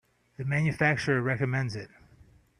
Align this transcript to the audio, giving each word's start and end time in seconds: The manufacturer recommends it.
The 0.37 0.45
manufacturer 0.45 1.21
recommends 1.21 1.75
it. 1.75 1.91